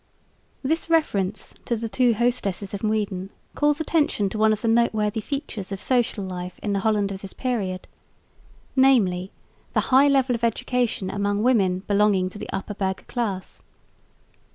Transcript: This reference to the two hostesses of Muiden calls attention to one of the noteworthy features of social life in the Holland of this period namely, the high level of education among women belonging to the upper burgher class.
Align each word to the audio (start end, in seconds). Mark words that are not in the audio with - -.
This 0.63 0.89
reference 0.89 1.53
to 1.65 1.75
the 1.75 1.87
two 1.87 2.15
hostesses 2.15 2.73
of 2.73 2.79
Muiden 2.81 3.29
calls 3.53 3.79
attention 3.79 4.29
to 4.29 4.37
one 4.39 4.51
of 4.51 4.61
the 4.61 4.67
noteworthy 4.67 5.21
features 5.21 5.71
of 5.71 5.79
social 5.79 6.23
life 6.25 6.57
in 6.63 6.73
the 6.73 6.79
Holland 6.79 7.11
of 7.11 7.21
this 7.21 7.33
period 7.33 7.87
namely, 8.75 9.31
the 9.73 9.79
high 9.93 10.07
level 10.07 10.33
of 10.33 10.43
education 10.43 11.11
among 11.11 11.43
women 11.43 11.83
belonging 11.87 12.29
to 12.29 12.39
the 12.39 12.49
upper 12.51 12.73
burgher 12.73 13.05
class. 13.05 13.61